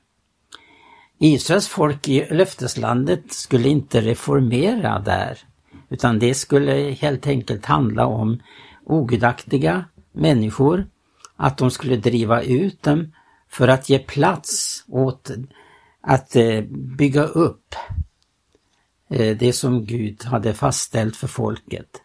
Israels 1.18 1.68
folk 1.68 2.08
i 2.08 2.28
löfteslandet 2.32 3.34
skulle 3.34 3.70
inte 3.70 4.02
reformera 4.02 5.00
där, 5.00 5.38
utan 5.90 6.20
det 6.20 6.34
skulle 6.34 6.74
helt 6.74 7.28
enkelt 7.28 7.66
handla 7.66 8.06
om 8.06 8.40
ogudaktiga 8.86 9.86
människor, 10.12 10.88
att 11.36 11.58
de 11.58 11.72
skulle 11.72 11.96
driva 11.96 12.42
ut 12.42 12.84
dem 12.84 13.12
för 13.50 13.68
att 13.68 13.90
ge 13.90 14.00
plats 14.00 14.84
åt 14.88 15.32
att 16.02 16.36
eh, 16.36 16.62
bygga 16.98 17.24
upp 17.24 17.76
Eh, 19.14 19.38
det 19.38 19.54
som 19.54 19.86
Gud 19.86 20.24
hade 20.24 20.54
fastställt 20.54 21.16
för 21.16 21.28
folket. 21.28 22.02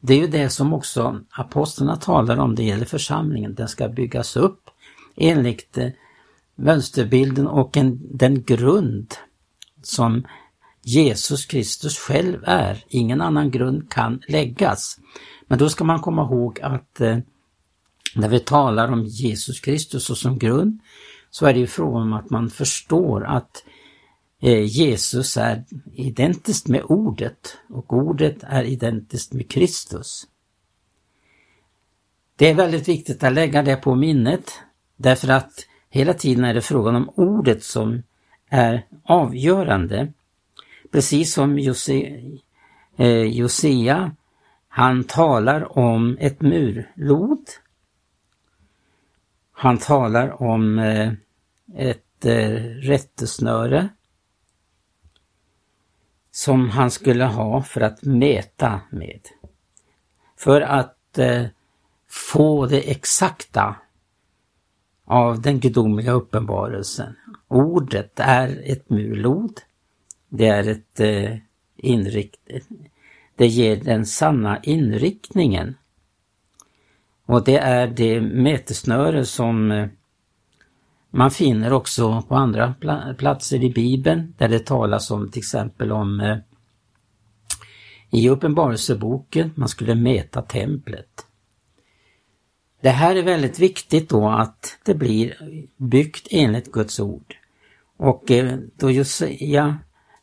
Det 0.00 0.14
är 0.14 0.18
ju 0.18 0.26
det 0.26 0.50
som 0.50 0.72
också 0.72 1.20
apostlarna 1.30 1.96
talar 1.96 2.36
om, 2.36 2.54
det 2.54 2.64
gäller 2.64 2.84
församlingen, 2.84 3.54
den 3.54 3.68
ska 3.68 3.88
byggas 3.88 4.36
upp 4.36 4.70
enligt 5.16 5.78
eh, 5.78 5.88
mönsterbilden 6.54 7.46
och 7.46 7.76
en, 7.76 8.00
den 8.16 8.42
grund 8.42 9.14
som 9.82 10.26
Jesus 10.82 11.46
Kristus 11.46 11.98
själv 11.98 12.38
är. 12.44 12.84
Ingen 12.88 13.20
annan 13.20 13.50
grund 13.50 13.90
kan 13.90 14.22
läggas. 14.28 14.98
Men 15.46 15.58
då 15.58 15.68
ska 15.68 15.84
man 15.84 16.00
komma 16.00 16.22
ihåg 16.22 16.60
att 16.60 17.00
eh, 17.00 17.18
när 18.14 18.28
vi 18.28 18.40
talar 18.40 18.92
om 18.92 19.04
Jesus 19.04 19.60
Kristus 19.60 20.20
som 20.20 20.38
grund 20.38 20.80
så 21.30 21.46
är 21.46 21.52
det 21.52 21.60
ju 21.60 21.66
frågan 21.66 22.02
om 22.02 22.12
att 22.12 22.30
man 22.30 22.50
förstår 22.50 23.24
att 23.24 23.64
eh, 23.66 23.73
Eh, 24.44 24.64
Jesus 24.64 25.36
är 25.36 25.64
identiskt 25.92 26.68
med 26.68 26.82
ordet 26.84 27.58
och 27.68 27.92
ordet 27.92 28.36
är 28.42 28.62
identiskt 28.62 29.32
med 29.32 29.50
Kristus. 29.50 30.26
Det 32.36 32.50
är 32.50 32.54
väldigt 32.54 32.88
viktigt 32.88 33.24
att 33.24 33.32
lägga 33.32 33.62
det 33.62 33.76
på 33.76 33.94
minnet 33.94 34.52
därför 34.96 35.28
att 35.28 35.52
hela 35.90 36.14
tiden 36.14 36.44
är 36.44 36.54
det 36.54 36.60
frågan 36.60 36.96
om 36.96 37.10
ordet 37.16 37.62
som 37.64 38.02
är 38.48 38.86
avgörande. 39.04 40.12
Precis 40.92 41.34
som 41.34 41.58
Jose, 41.58 42.20
eh, 42.96 43.22
Josea, 43.22 44.16
han 44.68 45.04
talar 45.04 45.78
om 45.78 46.16
ett 46.20 46.40
murlod 46.40 47.48
han 49.56 49.78
talar 49.78 50.42
om 50.42 50.78
eh, 50.78 51.12
ett 51.76 52.24
eh, 52.24 52.50
rättesnöre 52.82 53.88
som 56.34 56.70
han 56.70 56.90
skulle 56.90 57.24
ha 57.24 57.62
för 57.62 57.80
att 57.80 58.02
mäta 58.02 58.80
med. 58.90 59.20
För 60.36 60.60
att 60.60 61.18
eh, 61.18 61.44
få 62.08 62.66
det 62.66 62.90
exakta 62.90 63.76
av 65.04 65.42
den 65.42 65.60
gudomliga 65.60 66.12
uppenbarelsen. 66.12 67.16
Ordet 67.48 68.20
är 68.20 68.62
ett 68.64 68.90
mulod. 68.90 69.60
Det 70.28 70.46
är 70.46 70.68
ett 70.68 71.00
eh, 71.00 71.36
inrikt... 71.76 72.40
Det 73.36 73.46
ger 73.46 73.76
den 73.76 74.06
sanna 74.06 74.60
inriktningen 74.62 75.74
och 77.26 77.44
det 77.44 77.58
är 77.58 77.86
det 77.86 78.20
mätesnöre 78.20 79.24
som 79.24 79.70
eh, 79.70 79.88
man 81.16 81.30
finner 81.30 81.72
också 81.72 82.22
på 82.28 82.34
andra 82.34 82.74
platser 83.18 83.64
i 83.64 83.70
Bibeln 83.70 84.34
där 84.38 84.48
det 84.48 84.66
talas 84.66 85.10
om 85.10 85.30
till 85.30 85.40
exempel 85.40 85.92
om 85.92 86.20
eh, 86.20 86.36
i 88.10 88.28
Uppenbarelseboken, 88.28 89.52
man 89.54 89.68
skulle 89.68 89.94
mäta 89.94 90.42
templet. 90.42 91.26
Det 92.80 92.90
här 92.90 93.16
är 93.16 93.22
väldigt 93.22 93.58
viktigt 93.58 94.08
då 94.08 94.28
att 94.28 94.78
det 94.84 94.94
blir 94.94 95.36
byggt 95.76 96.28
enligt 96.30 96.72
Guds 96.72 97.00
ord. 97.00 97.36
Och 97.96 98.30
eh, 98.30 98.58
då 98.76 98.90
Josia 98.90 99.78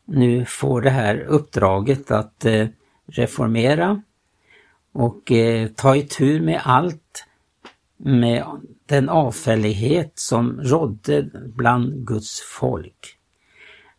nu 0.06 0.46
får 0.46 0.82
det 0.82 0.90
här 0.90 1.18
uppdraget 1.20 2.12
att 2.12 2.46
eh, 2.46 2.68
reformera 3.08 4.02
och 4.92 5.32
eh, 5.32 5.68
ta 5.68 5.96
itu 5.96 6.42
med 6.42 6.62
allt 6.64 7.26
med 7.98 8.46
den 8.92 9.10
avfällighet 9.10 10.12
som 10.16 10.62
rådde 10.62 11.30
bland 11.34 12.08
Guds 12.08 12.42
folk. 12.42 13.18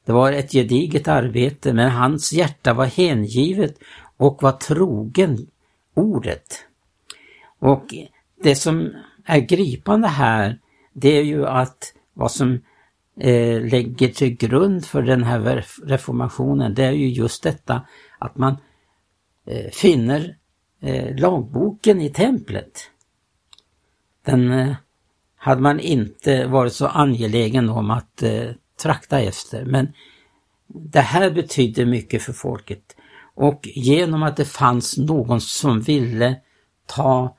Det 0.04 0.12
var 0.12 0.32
ett 0.32 0.52
gediget 0.52 1.08
arbete 1.08 1.72
men 1.72 1.90
hans 1.90 2.32
hjärta 2.32 2.74
var 2.74 2.86
hängivet 2.86 3.74
och 4.16 4.42
var 4.42 4.52
trogen 4.52 5.46
ordet. 5.94 6.64
Och 7.58 7.94
det 8.42 8.54
som 8.54 8.92
är 9.24 9.38
gripande 9.38 10.08
här 10.08 10.58
det 10.92 11.18
är 11.18 11.22
ju 11.22 11.46
att 11.46 11.94
vad 12.14 12.30
som 12.30 12.60
eh, 13.20 13.60
lägger 13.60 14.08
till 14.08 14.36
grund 14.36 14.84
för 14.84 15.02
den 15.02 15.24
här 15.24 15.66
reformationen 15.86 16.74
det 16.74 16.84
är 16.84 16.92
ju 16.92 17.08
just 17.08 17.42
detta 17.42 17.86
att 18.18 18.36
man 18.36 18.56
eh, 19.46 19.70
finner 19.70 20.36
eh, 20.80 21.16
lagboken 21.16 22.00
i 22.00 22.10
templet. 22.10 22.91
Den 24.24 24.52
eh, 24.52 24.74
hade 25.36 25.60
man 25.60 25.80
inte 25.80 26.46
varit 26.46 26.72
så 26.72 26.86
angelägen 26.86 27.68
om 27.68 27.90
att 27.90 28.22
eh, 28.22 28.50
trakta 28.82 29.20
efter 29.20 29.64
men 29.64 29.92
det 30.66 31.00
här 31.00 31.30
betydde 31.30 31.86
mycket 31.86 32.22
för 32.22 32.32
folket. 32.32 32.96
Och 33.34 33.68
genom 33.74 34.22
att 34.22 34.36
det 34.36 34.44
fanns 34.44 34.98
någon 34.98 35.40
som 35.40 35.80
ville 35.80 36.36
ta 36.86 37.36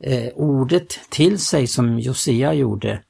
eh, 0.00 0.32
ordet 0.34 1.00
till 1.10 1.38
sig 1.38 1.66
som 1.66 1.98
Josia 1.98 2.54
gjorde 2.54 3.02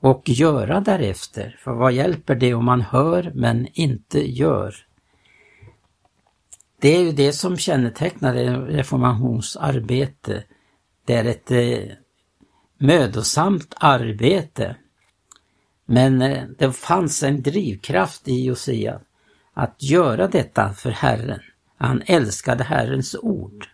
och 0.00 0.22
göra 0.28 0.80
därefter. 0.80 1.56
För 1.64 1.72
vad 1.72 1.92
hjälper 1.92 2.34
det 2.34 2.54
om 2.54 2.64
man 2.64 2.80
hör 2.80 3.32
men 3.34 3.68
inte 3.72 4.30
gör? 4.30 4.74
Det 6.80 6.96
är 6.96 7.00
ju 7.00 7.12
det 7.12 7.32
som 7.32 7.56
kännetecknar 7.56 8.34
reformationsarbete. 8.66 10.44
Det 11.04 11.14
är 11.14 11.24
ett 11.24 11.50
eh, 11.50 11.94
mödosamt 12.78 13.74
arbete. 13.76 14.76
Men 15.86 16.22
eh, 16.22 16.44
det 16.58 16.72
fanns 16.72 17.22
en 17.22 17.42
drivkraft 17.42 18.28
i 18.28 18.44
Josia 18.44 19.00
att 19.54 19.82
göra 19.82 20.28
detta 20.28 20.72
för 20.72 20.90
Herren, 20.90 21.40
Han 21.76 22.02
älskade 22.06 22.64
Herrens 22.64 23.16
ord. 23.22 23.68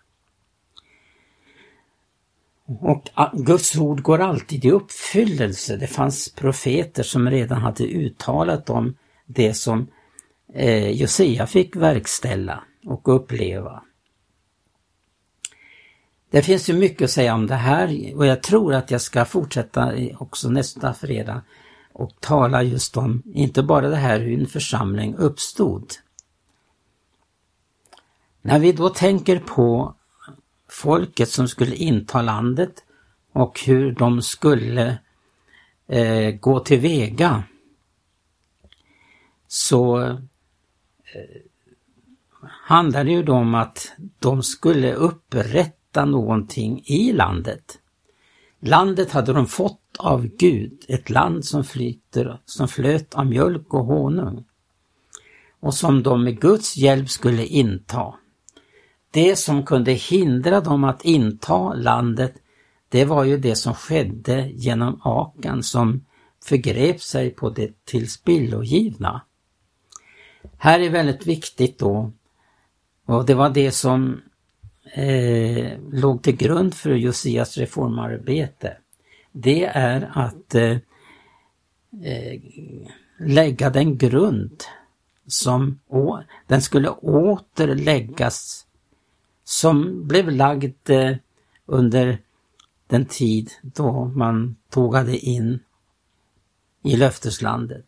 Och 2.67 3.11
ah, 3.15 3.31
Guds 3.33 3.77
ord 3.77 4.03
går 4.03 4.21
alltid 4.21 4.65
i 4.65 4.71
uppfyllelse. 4.71 5.77
Det 5.77 5.87
fanns 5.87 6.33
profeter 6.33 7.03
som 7.03 7.31
redan 7.31 7.63
hade 7.63 7.85
uttalat 7.85 8.71
om 8.71 8.97
det 9.27 9.55
som 9.55 9.87
eh, 10.55 10.91
Josia 10.91 11.47
fick 11.47 11.77
verkställa 11.77 12.65
och 12.87 13.17
uppleva. 13.17 13.83
Det 16.35 16.43
finns 16.43 16.71
ju 16.71 16.75
mycket 16.75 17.05
att 17.05 17.11
säga 17.11 17.35
om 17.35 17.47
det 17.47 17.55
här 17.55 18.13
och 18.17 18.27
jag 18.27 18.43
tror 18.43 18.75
att 18.75 18.91
jag 18.91 19.01
ska 19.01 19.25
fortsätta 19.25 19.93
också 20.19 20.49
nästa 20.49 20.95
fredag 20.95 21.43
och 21.93 22.21
tala 22.21 22.63
just 22.63 22.97
om, 22.97 23.23
inte 23.35 23.63
bara 23.63 23.89
det 23.89 23.97
här 23.97 24.21
hur 24.21 24.41
en 24.41 24.47
församling 24.47 25.15
uppstod. 25.15 25.93
När 28.43 28.59
vi 28.59 28.73
då 28.73 28.89
tänker 28.89 29.39
på 29.39 29.95
folket 30.69 31.29
som 31.29 31.49
skulle 31.49 31.77
inta 31.77 32.23
landet 32.23 32.85
och 33.33 33.61
hur 33.61 33.93
de 33.93 34.23
skulle 34.23 34.99
eh, 35.87 36.31
gå 36.31 36.61
tillväga 36.61 37.43
så 39.49 40.01
eh, 40.03 40.17
handlar 42.43 43.05
det 43.05 43.13
ju 43.13 43.23
då 43.23 43.35
om 43.35 43.55
att 43.55 43.93
de 44.19 44.43
skulle 44.43 44.95
upprätta 44.95 45.84
någonting 45.97 46.83
i 46.85 47.13
landet. 47.13 47.79
Landet 48.61 49.13
hade 49.13 49.33
de 49.33 49.47
fått 49.47 49.81
av 49.99 50.27
Gud, 50.27 50.85
ett 50.89 51.11
land 51.11 51.45
som 51.45 51.65
flyter, 51.65 52.41
som 52.45 52.69
flöt 52.69 53.15
av 53.15 53.27
mjölk 53.27 53.75
och 53.75 53.85
honung 53.85 54.45
och 55.65 55.75
som 55.75 56.03
de 56.03 56.25
med 56.25 56.41
Guds 56.41 56.77
hjälp 56.77 57.11
skulle 57.11 57.47
inta. 57.47 58.15
Det 59.11 59.37
som 59.37 59.65
kunde 59.65 59.93
hindra 59.93 60.61
dem 60.61 60.85
att 60.85 61.05
inta 61.05 61.75
landet, 61.75 62.35
det 62.89 63.05
var 63.05 63.25
ju 63.25 63.39
det 63.39 63.57
som 63.57 63.75
skedde 63.75 64.51
genom 64.55 65.01
Akan 65.05 65.63
som 65.63 66.05
förgrep 66.45 67.01
sig 67.01 67.31
på 67.31 67.51
det 67.51 67.85
tillspillogivna. 67.85 69.23
Här 70.59 70.81
är 70.81 70.91
väldigt 70.91 71.27
viktigt 71.27 71.79
då, 71.79 72.13
och 73.07 73.27
det 73.27 73.35
var 73.35 73.51
det 73.51 73.71
som 73.71 74.21
eh, 74.93 75.79
låg 75.93 76.23
till 76.23 76.37
grund 76.37 76.75
för 76.75 76.91
Josias 76.91 77.59
reformarbete. 77.59 78.77
Det 79.33 79.65
är 79.65 80.11
att 80.15 80.55
eh, 80.55 80.77
eh 82.03 82.41
lägga 83.19 83.71
den 83.71 83.99
grund 83.99 84.65
som 85.27 85.81
å, 85.89 86.23
den 86.47 86.63
skulle 86.63 86.91
återläggas 86.91 88.67
som 89.45 90.09
blev 90.09 90.31
lagd 90.31 90.91
eh, 90.91 91.17
under 91.67 92.19
den 92.87 93.05
tid 93.07 93.51
då 93.63 94.05
man 94.05 94.57
tågade 94.71 95.19
in 95.19 95.61
i 96.83 96.97
löfteslandet. 96.97 97.87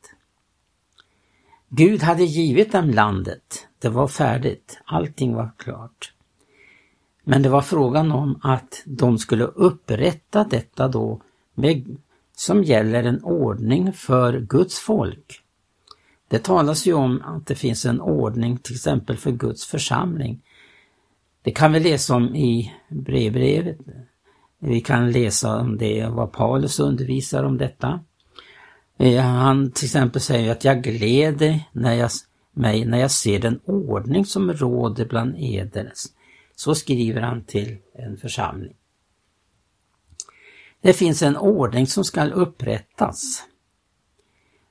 Gud 1.69 2.03
hade 2.03 2.25
givit 2.25 2.73
dem 2.73 2.91
landet. 2.91 3.69
Det 3.79 3.88
var 3.88 4.09
färdigt. 4.09 4.79
Allting 4.85 5.35
var 5.35 5.50
klart. 5.57 6.12
Men 7.28 7.42
det 7.42 7.49
var 7.49 7.62
frågan 7.62 8.12
om 8.12 8.40
att 8.42 8.83
de 8.85 9.18
skulle 9.18 9.45
upprätta 9.45 10.45
detta 10.45 10.88
då 10.88 11.21
med, 11.54 11.97
som 12.37 12.64
gäller 12.64 13.04
en 13.04 13.25
ordning 13.25 13.92
för 13.92 14.40
Guds 14.40 14.78
folk. 14.78 15.42
Det 16.28 16.38
talas 16.38 16.87
ju 16.87 16.92
om 16.92 17.23
att 17.25 17.47
det 17.47 17.54
finns 17.54 17.87
en 17.87 18.00
ordning 18.00 18.59
till 18.59 18.75
exempel 18.75 19.16
för 19.16 19.30
Guds 19.30 19.66
församling 19.66 20.42
det 21.47 21.52
kan 21.52 21.73
vi 21.73 21.80
läsa 21.80 22.15
om 22.15 22.36
i 22.36 22.73
brevbrevet. 22.89 23.78
Vi 24.58 24.80
kan 24.80 25.10
läsa 25.10 25.60
om 25.60 25.78
det, 25.78 26.06
vad 26.06 26.32
Paulus 26.32 26.80
undervisar 26.80 27.45
om 27.45 27.58
detta. 27.58 28.00
Eh, 28.99 29.23
han 29.23 29.71
till 29.71 29.84
exempel 29.84 30.21
säger 30.21 30.52
att 30.52 30.65
jag 30.65 30.82
gläder 30.82 31.60
när 31.73 31.95
jag, 31.95 32.10
mig 32.52 32.84
när 32.84 32.99
jag 32.99 33.10
ser 33.10 33.39
den 33.39 33.60
ordning 33.65 34.26
som 34.26 34.52
råder 34.52 35.04
bland 35.04 35.34
eders. 35.39 36.06
Så 36.56 36.75
skriver 36.75 37.21
han 37.21 37.45
till 37.45 37.76
en 37.95 38.16
församling. 38.16 38.76
Det 40.80 40.92
finns 40.92 41.23
en 41.23 41.36
ordning 41.36 41.86
som 41.86 42.04
ska 42.04 42.25
upprättas. 42.25 43.45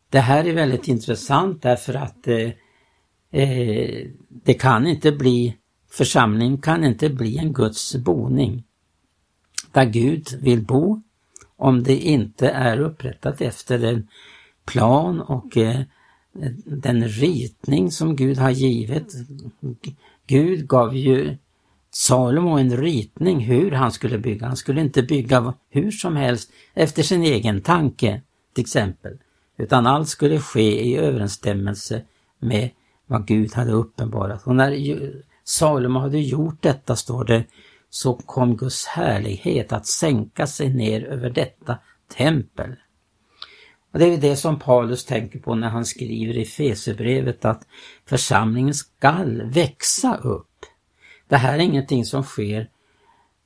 Det 0.09 0.19
här 0.19 0.45
är 0.45 0.53
väldigt 0.53 0.87
intressant 0.87 1.61
därför 1.61 1.93
att 1.93 2.27
eh, 2.27 2.51
eh 3.31 4.07
det 4.29 4.53
kan 4.53 4.87
inte 4.87 5.11
bli 5.11 5.57
Församling 5.95 6.57
kan 6.57 6.83
inte 6.83 7.09
bli 7.09 7.37
en 7.37 7.53
Guds 7.53 7.95
boning 7.95 8.63
där 9.71 9.85
Gud 9.85 10.27
vill 10.41 10.65
bo 10.65 11.01
om 11.55 11.83
det 11.83 11.97
inte 11.97 12.49
är 12.49 12.79
upprättat 12.79 13.41
efter 13.41 13.83
en 13.83 14.07
plan 14.65 15.21
och 15.21 15.57
eh, 15.57 15.81
den 16.65 17.07
ritning 17.07 17.91
som 17.91 18.15
Gud 18.15 18.37
har 18.37 18.49
givit. 18.49 19.13
Gud 20.27 20.67
gav 20.67 20.95
ju 20.95 21.37
Salomo 21.97 22.57
en 22.57 22.77
ritning 22.77 23.39
hur 23.39 23.71
han 23.71 23.91
skulle 23.91 24.17
bygga. 24.17 24.47
Han 24.47 24.57
skulle 24.57 24.81
inte 24.81 25.03
bygga 25.03 25.53
hur 25.69 25.91
som 25.91 26.15
helst 26.15 26.51
efter 26.73 27.03
sin 27.03 27.23
egen 27.23 27.61
tanke 27.61 28.21
till 28.53 28.61
exempel. 28.61 29.17
Utan 29.57 29.87
allt 29.87 30.09
skulle 30.09 30.39
ske 30.39 30.85
i 30.85 30.97
överensstämmelse 30.97 32.01
med 32.39 32.69
vad 33.07 33.27
Gud 33.27 33.53
hade 33.53 33.71
uppenbarat. 33.71 34.47
Och 34.47 34.55
när 34.55 35.11
Salomo 35.43 35.99
hade 35.99 36.19
gjort 36.19 36.61
detta, 36.61 36.95
står 36.95 37.25
det, 37.25 37.43
så 37.89 38.13
kom 38.13 38.57
Guds 38.57 38.85
härlighet 38.85 39.73
att 39.73 39.87
sänka 39.87 40.47
sig 40.47 40.73
ner 40.73 41.03
över 41.03 41.29
detta 41.29 41.77
tempel. 42.17 42.75
Och 43.91 43.99
Det 43.99 44.05
är 44.05 44.17
det 44.17 44.35
som 44.35 44.59
Paulus 44.59 45.05
tänker 45.05 45.39
på 45.39 45.55
när 45.55 45.69
han 45.69 45.85
skriver 45.85 46.37
i 46.37 46.45
Fesebrevet 46.45 47.45
att 47.45 47.67
församlingen 48.05 48.73
skall 48.73 49.41
växa 49.41 50.17
upp. 50.17 50.47
Det 51.27 51.37
här 51.37 51.53
är 51.53 51.59
ingenting 51.59 52.05
som 52.05 52.23
sker 52.23 52.69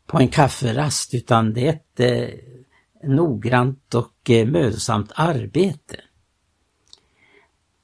på 0.05 0.19
en 0.19 0.27
kafferast 0.27 1.13
utan 1.13 1.53
det 1.53 1.67
är 1.67 1.73
ett 1.73 1.99
eh, 1.99 3.09
noggrant 3.09 3.95
och 3.95 4.29
eh, 4.29 4.47
mödosamt 4.47 5.11
arbete. 5.15 5.95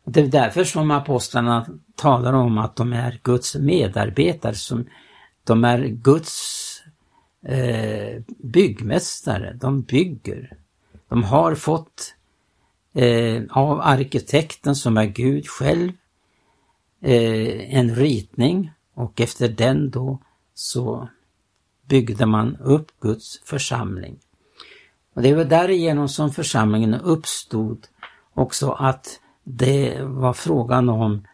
Det 0.06 0.22
är 0.22 0.28
därför 0.28 0.64
som 0.64 0.92
apostlarna 0.92 1.68
talar 1.96 2.34
om 2.34 2.58
att 2.58 2.76
de 2.76 2.94
är 2.94 3.20
Guds 3.24 3.56
medarbetare, 3.56 4.56
som 4.56 4.86
de 5.44 5.64
är 5.64 5.86
Guds 5.86 6.66
eh, 7.46 8.22
byggmästare, 8.28 9.54
de 9.54 9.82
bygger. 9.82 10.58
De 11.08 11.24
har 11.24 11.56
fått 11.56 12.16
eh, 12.94 13.44
av 13.50 13.82
arkitekten 13.82 14.76
som 14.76 14.98
är 14.98 15.06
Gud 15.06 15.48
själv 15.48 15.92
eh, 17.02 17.76
en 17.76 17.96
ritning 17.96 18.72
och 18.96 19.22
efter 19.22 19.48
den 19.50 19.90
då 19.90 20.20
så 20.54 21.10
byggde 21.88 22.26
man 22.26 22.58
upp 22.58 23.00
Guds 23.00 23.42
församling. 23.44 24.20
Och 25.14 25.22
Det 25.22 25.34
var 25.34 25.46
därigenom 25.46 26.10
som 26.10 26.32
församlingen 26.32 26.94
uppstod 26.94 27.88
också 28.34 28.72
att 28.72 29.20
det 29.44 30.04
var 30.04 30.34
frågan 30.34 30.90
om, 30.90 31.28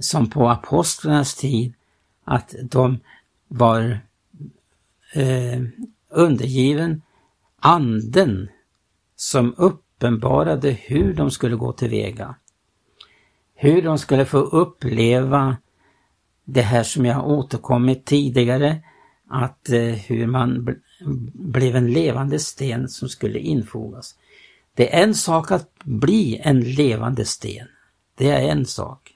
som 0.00 0.30
på 0.30 0.48
apostlarnas 0.48 1.34
tid, 1.34 1.72
att 2.24 2.54
de 2.62 3.00
var 3.48 4.00
eh, 5.12 5.62
undergiven 6.08 7.02
anden 7.58 8.48
som 9.16 9.54
uppenbarade 9.56 10.70
hur 10.70 11.14
de 11.14 11.30
skulle 11.30 11.56
gå 11.56 11.72
tillväga. 11.72 12.34
Hur 13.54 13.82
de 13.82 13.98
skulle 13.98 14.24
få 14.24 14.38
uppleva 14.38 15.56
det 16.44 16.62
här 16.62 16.82
som 16.82 17.06
jag 17.06 17.28
återkommit 17.28 18.04
tidigare, 18.04 18.82
att 19.30 19.68
eh, 19.68 19.80
hur 19.80 20.26
man 20.26 20.76
blev 21.34 21.76
en 21.76 21.92
levande 21.92 22.38
sten 22.38 22.88
som 22.88 23.08
skulle 23.08 23.38
infogas. 23.38 24.14
Det 24.74 24.94
är 24.94 25.02
en 25.02 25.14
sak 25.14 25.50
att 25.50 25.68
bli 25.84 26.40
en 26.44 26.60
levande 26.60 27.24
sten. 27.24 27.66
Det 28.14 28.30
är 28.30 28.48
en 28.48 28.66
sak. 28.66 29.14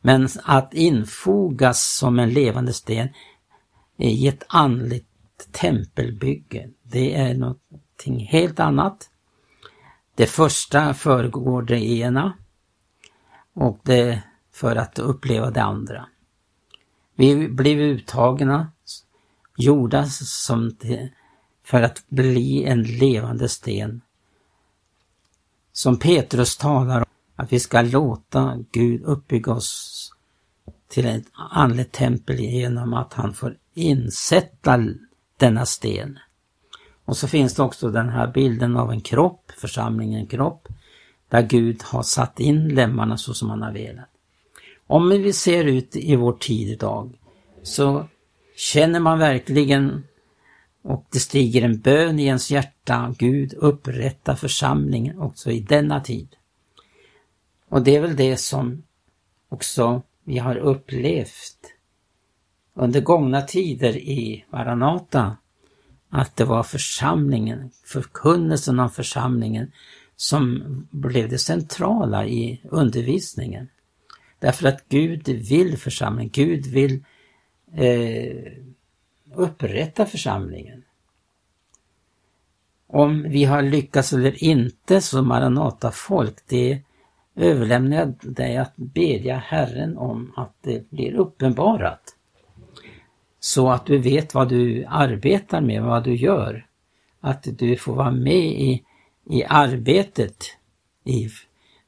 Men 0.00 0.28
att 0.44 0.74
infogas 0.74 1.96
som 1.98 2.18
en 2.18 2.30
levande 2.30 2.72
sten 2.72 3.08
i 3.96 4.28
ett 4.28 4.44
andligt 4.48 5.06
tempelbygge, 5.52 6.70
det 6.82 7.14
är 7.14 7.34
någonting 7.34 8.26
helt 8.30 8.60
annat. 8.60 9.10
Det 10.14 10.26
första 10.26 10.94
föregår 10.94 11.62
det 11.62 11.84
ena 11.84 12.32
och 13.54 13.80
det 13.82 14.22
för 14.52 14.76
att 14.76 14.98
uppleva 14.98 15.50
det 15.50 15.62
andra. 15.62 16.06
Vi 17.20 17.48
blev 17.48 17.78
uttagna, 17.78 18.72
gjorda 19.56 20.06
som 20.06 20.76
för 21.64 21.82
att 21.82 22.04
bli 22.08 22.64
en 22.64 22.82
levande 22.82 23.48
sten 23.48 24.00
som 25.72 25.98
Petrus 25.98 26.56
talar 26.56 27.00
om, 27.00 27.06
att 27.36 27.52
vi 27.52 27.60
ska 27.60 27.82
låta 27.82 28.58
Gud 28.72 29.02
uppbygga 29.02 29.52
oss 29.52 30.12
till 30.88 31.06
ett 31.06 31.26
andligt 31.50 31.92
tempel 31.92 32.40
genom 32.40 32.94
att 32.94 33.12
han 33.12 33.34
får 33.34 33.56
insätta 33.74 34.84
denna 35.36 35.66
sten. 35.66 36.18
Och 37.04 37.16
så 37.16 37.28
finns 37.28 37.54
det 37.54 37.62
också 37.62 37.90
den 37.90 38.08
här 38.08 38.32
bilden 38.32 38.76
av 38.76 38.90
en 38.90 39.00
kropp, 39.00 39.52
församlingen 39.56 40.26
kropp, 40.26 40.68
där 41.28 41.42
Gud 41.42 41.82
har 41.82 42.02
satt 42.02 42.40
in 42.40 42.68
lemmarna 42.68 43.16
så 43.16 43.34
som 43.34 43.50
han 43.50 43.62
har 43.62 43.72
velat. 43.72 44.09
Om 44.90 45.08
vi 45.08 45.32
ser 45.32 45.64
ut 45.64 45.96
i 45.96 46.16
vår 46.16 46.32
tid 46.32 46.68
idag 46.68 47.18
så 47.62 48.08
känner 48.56 49.00
man 49.00 49.18
verkligen 49.18 50.04
och 50.82 51.06
det 51.12 51.18
stiger 51.18 51.62
en 51.62 51.80
bön 51.80 52.18
i 52.18 52.24
ens 52.24 52.50
hjärta, 52.50 53.14
Gud 53.18 53.54
upprätta 53.54 54.36
församlingen 54.36 55.18
också 55.18 55.50
i 55.50 55.60
denna 55.60 56.00
tid. 56.00 56.28
Och 57.68 57.82
det 57.82 57.96
är 57.96 58.00
väl 58.00 58.16
det 58.16 58.36
som 58.36 58.82
också 59.48 60.02
vi 60.24 60.38
har 60.38 60.56
upplevt 60.56 61.74
under 62.74 63.00
gångna 63.00 63.42
tider 63.42 63.96
i 63.96 64.44
Maranata, 64.50 65.36
att 66.08 66.36
det 66.36 66.44
var 66.44 66.62
församlingen, 66.62 67.70
förkunnelsen 67.84 68.80
av 68.80 68.88
församlingen 68.88 69.72
som 70.16 70.62
blev 70.90 71.28
det 71.28 71.38
centrala 71.38 72.26
i 72.26 72.60
undervisningen. 72.64 73.68
Därför 74.40 74.68
att 74.68 74.88
Gud 74.88 75.28
vill 75.28 75.78
församlingen, 75.78 76.30
Gud 76.32 76.66
vill 76.66 77.04
eh, 77.74 78.52
upprätta 79.34 80.06
församlingen. 80.06 80.84
Om 82.86 83.22
vi 83.22 83.44
har 83.44 83.62
lyckats 83.62 84.12
eller 84.12 84.44
inte 84.44 85.00
som 85.00 85.28
Maranata-folk, 85.28 86.34
det 86.48 86.82
överlämnar 87.36 87.96
jag 87.96 88.14
dig 88.20 88.56
att 88.56 88.76
bedja 88.76 89.36
Herren 89.36 89.96
om 89.96 90.32
att 90.36 90.54
det 90.60 90.90
blir 90.90 91.14
uppenbarat. 91.14 92.16
Så 93.40 93.70
att 93.70 93.86
du 93.86 93.98
vet 93.98 94.34
vad 94.34 94.48
du 94.48 94.84
arbetar 94.88 95.60
med, 95.60 95.82
vad 95.82 96.04
du 96.04 96.14
gör. 96.14 96.66
Att 97.20 97.46
du 97.58 97.76
får 97.76 97.94
vara 97.94 98.10
med 98.10 98.46
i, 98.46 98.84
i 99.30 99.44
arbetet. 99.44 100.44
I, 101.04 101.28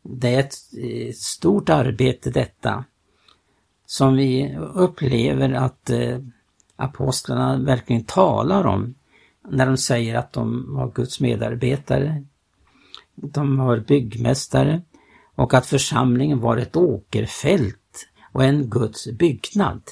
det 0.02 0.34
är 0.34 0.40
ett, 0.40 0.54
eh, 0.78 1.12
stort 1.12 1.68
arbete 1.68 2.30
detta. 2.30 2.84
Som 3.86 4.16
vi 4.16 4.56
upplever 4.74 5.52
att 5.52 5.90
eh, 5.90 6.18
apostlarna 6.76 7.58
verkligen 7.58 8.04
talar 8.04 8.66
om 8.66 8.94
när 9.48 9.66
de 9.66 9.76
säger 9.76 10.14
att 10.14 10.32
de 10.32 10.74
var 10.74 10.92
Guds 10.94 11.20
medarbetare. 11.20 12.24
De 13.14 13.56
var 13.56 13.78
byggmästare 13.78 14.82
och 15.34 15.54
att 15.54 15.66
församlingen 15.66 16.40
var 16.40 16.56
ett 16.56 16.76
åkerfält 16.76 18.08
och 18.32 18.44
en 18.44 18.70
Guds 18.70 19.10
byggnad. 19.10 19.82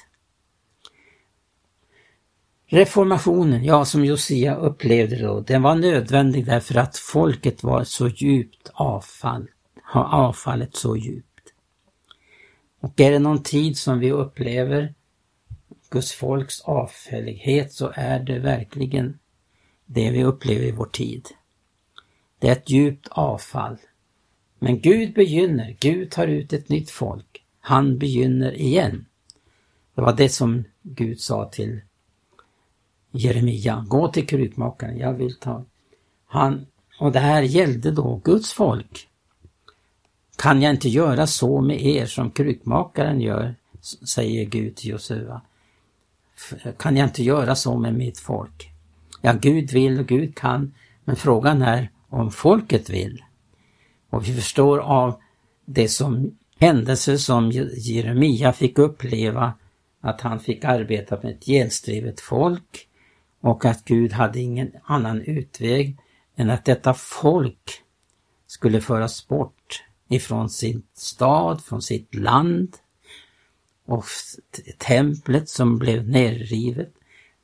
Reformationen, 2.66 3.64
ja 3.64 3.84
som 3.84 4.04
Josia 4.04 4.56
upplevde 4.56 5.22
då, 5.22 5.40
den 5.40 5.62
var 5.62 5.74
nödvändig 5.74 6.46
därför 6.46 6.76
att 6.76 6.96
folket 6.96 7.62
var 7.62 7.84
så 7.84 8.08
djupt 8.08 8.70
avfall, 8.74 9.48
har 9.90 10.04
avfallet 10.04 10.76
så 10.76 10.96
djupt. 10.96 11.52
Och 12.80 13.00
är 13.00 13.10
det 13.10 13.18
någon 13.18 13.42
tid 13.42 13.78
som 13.78 13.98
vi 13.98 14.12
upplever 14.12 14.94
Guds 15.90 16.12
folks 16.12 16.60
avfällighet 16.60 17.72
så 17.72 17.92
är 17.94 18.20
det 18.20 18.38
verkligen 18.38 19.18
det 19.86 20.10
vi 20.10 20.24
upplever 20.24 20.64
i 20.64 20.72
vår 20.72 20.86
tid. 20.86 21.28
Det 22.38 22.48
är 22.48 22.52
ett 22.52 22.70
djupt 22.70 23.08
avfall. 23.10 23.76
Men 24.58 24.80
Gud 24.80 25.14
begynner, 25.14 25.76
Gud 25.80 26.10
tar 26.10 26.26
ut 26.26 26.52
ett 26.52 26.68
nytt 26.68 26.90
folk. 26.90 27.44
Han 27.60 27.98
begynner 27.98 28.52
igen. 28.52 29.06
Det 29.94 30.02
var 30.02 30.16
det 30.16 30.28
som 30.28 30.64
Gud 30.82 31.20
sa 31.20 31.48
till 31.48 31.80
Jeremia, 33.10 33.84
gå 33.88 34.08
till 34.08 34.26
krukmakaren, 34.26 34.98
jag 34.98 35.12
vill 35.12 35.38
ta. 35.38 35.64
Han, 36.26 36.66
och 36.98 37.12
det 37.12 37.20
här 37.20 37.42
gällde 37.42 37.90
då 37.90 38.20
Guds 38.24 38.52
folk. 38.52 39.09
Kan 40.40 40.62
jag 40.62 40.70
inte 40.70 40.88
göra 40.88 41.26
så 41.26 41.60
med 41.60 41.86
er 41.86 42.06
som 42.06 42.30
krukmakaren 42.30 43.20
gör, 43.20 43.54
säger 44.14 44.44
Gud 44.44 44.76
till 44.76 44.90
Josua. 44.90 45.40
Kan 46.78 46.96
jag 46.96 47.08
inte 47.08 47.22
göra 47.22 47.54
så 47.54 47.76
med 47.76 47.94
mitt 47.94 48.18
folk? 48.18 48.70
Ja, 49.20 49.32
Gud 49.32 49.72
vill 49.72 50.00
och 50.00 50.06
Gud 50.06 50.36
kan, 50.36 50.74
men 51.04 51.16
frågan 51.16 51.62
är 51.62 51.90
om 52.08 52.30
folket 52.30 52.90
vill. 52.90 53.24
Och 54.10 54.28
vi 54.28 54.34
förstår 54.34 54.78
av 54.78 55.20
det 55.64 55.88
som 55.88 56.38
händelser 56.58 57.16
som 57.16 57.50
Jeremia 57.76 58.52
fick 58.52 58.78
uppleva 58.78 59.52
att 60.00 60.20
han 60.20 60.40
fick 60.40 60.64
arbeta 60.64 61.18
med 61.22 61.32
ett 61.32 61.46
gelstrivet 61.46 62.20
folk 62.20 62.88
och 63.40 63.64
att 63.64 63.84
Gud 63.84 64.12
hade 64.12 64.40
ingen 64.40 64.72
annan 64.84 65.20
utväg 65.20 65.96
än 66.36 66.50
att 66.50 66.64
detta 66.64 66.94
folk 66.94 67.82
skulle 68.46 68.80
föras 68.80 69.28
bort 69.28 69.84
ifrån 70.10 70.50
sin 70.50 70.82
stad, 70.94 71.64
från 71.64 71.82
sitt 71.82 72.14
land 72.14 72.76
och 73.84 74.04
templet 74.78 75.48
som 75.48 75.78
blev 75.78 76.08
nerrivet 76.08 76.92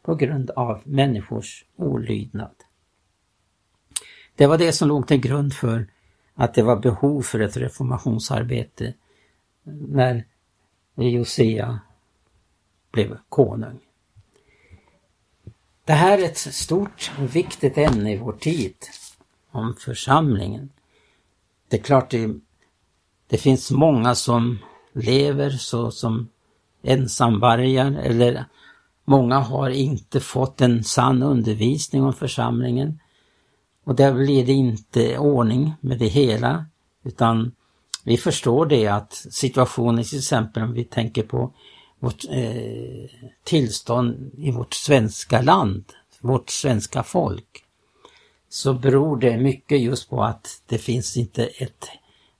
på 0.02 0.14
grund 0.14 0.50
av 0.50 0.83
människors 0.85 1.64
olydnad. 1.76 2.55
Det 4.37 4.46
var 4.46 4.59
det 4.59 4.72
som 4.72 4.88
låg 4.88 5.09
till 5.09 5.20
grund 5.20 5.55
för 5.55 5.87
att 6.35 6.55
det 6.55 6.62
var 6.62 6.76
behov 6.76 7.22
för 7.22 7.40
ett 7.40 7.57
reformationsarbete 7.57 8.94
när 9.88 10.24
Josia 10.94 11.81
blev 12.90 13.18
konung. 13.29 13.79
Det 15.85 15.92
här 15.92 16.18
är 16.18 16.24
ett 16.24 16.38
stort 16.38 17.12
och 17.18 17.37
viktigt 17.37 17.79
ämne 17.79 18.12
i 18.12 18.16
vår 18.16 18.33
tid, 18.33 18.74
om 19.50 19.74
församlingen. 19.79 20.70
Det 21.68 21.76
är 21.76 21.83
klart 21.83 22.11
det, 22.11 22.35
det 23.28 23.38
finns 23.38 23.70
många 23.70 24.14
som 24.14 24.58
lever 24.92 25.50
så 25.50 25.90
som 25.90 26.28
ensamvargar 26.82 27.92
eller 27.92 28.44
många 29.04 29.38
har 29.38 29.70
inte 29.70 30.20
fått 30.20 30.60
en 30.60 30.84
sann 30.84 31.22
undervisning 31.22 32.02
om 32.02 32.12
församlingen. 32.12 33.00
Och 33.84 33.94
där 33.94 34.14
blir 34.14 34.46
det 34.46 34.52
inte 34.52 35.18
ordning 35.18 35.72
med 35.80 35.98
det 35.98 36.06
hela 36.06 36.66
utan 37.04 37.52
vi 38.04 38.16
förstår 38.16 38.66
det 38.66 38.86
att 38.86 39.12
situationen 39.12 40.04
till 40.04 40.18
exempel 40.18 40.62
om 40.62 40.72
vi 40.72 40.84
tänker 40.84 41.22
på 41.22 41.52
vårt 41.98 42.24
eh, 42.30 43.10
tillstånd 43.44 44.30
i 44.38 44.50
vårt 44.50 44.74
svenska 44.74 45.42
land, 45.42 45.84
vårt 46.20 46.50
svenska 46.50 47.02
folk, 47.02 47.64
så 48.48 48.74
beror 48.74 49.16
det 49.16 49.36
mycket 49.36 49.80
just 49.80 50.10
på 50.10 50.24
att 50.24 50.62
det 50.66 50.78
finns 50.78 51.16
inte 51.16 51.44
ett 51.44 51.88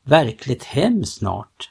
verkligt 0.07 0.64
hem 0.64 1.05
snart. 1.05 1.71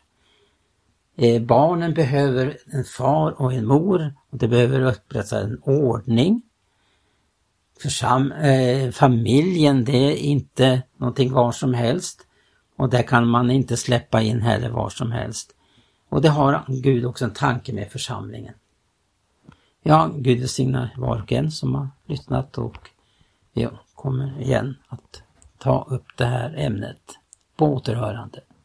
Eh, 1.17 1.41
barnen 1.41 1.93
behöver 1.93 2.57
en 2.65 2.83
far 2.83 3.41
och 3.41 3.53
en 3.53 3.65
mor 3.65 4.13
och 4.29 4.37
det 4.37 4.47
behöver 4.47 4.81
upprättas 4.81 5.33
en 5.33 5.61
ordning. 5.63 6.41
Försam 7.81 8.31
eh, 8.31 8.91
familjen, 8.91 9.85
det 9.85 9.97
är 9.97 10.15
inte 10.15 10.81
någonting 10.97 11.31
var 11.31 11.51
som 11.51 11.73
helst 11.73 12.27
och 12.75 12.89
där 12.89 13.03
kan 13.03 13.27
man 13.27 13.51
inte 13.51 13.77
släppa 13.77 14.21
in 14.21 14.41
heller 14.41 14.69
var 14.69 14.89
som 14.89 15.11
helst. 15.11 15.55
Och 16.09 16.21
det 16.21 16.29
har 16.29 16.65
Gud 16.67 17.05
också 17.05 17.25
en 17.25 17.33
tanke 17.33 17.73
med 17.73 17.91
församlingen. 17.91 18.53
Ja, 19.83 20.11
Gud 20.15 20.39
välsignar 20.39 20.93
var 20.97 21.21
och 21.21 21.31
en 21.31 21.51
som 21.51 21.75
har 21.75 21.89
lyssnat 22.05 22.57
och 22.57 22.89
vi 23.53 23.67
kommer 23.95 24.41
igen 24.41 24.75
att 24.87 25.23
ta 25.57 25.87
upp 25.89 26.05
det 26.17 26.25
här 26.25 26.55
ämnet 26.57 27.19
på 27.55 27.65
återhörande. 27.65 28.41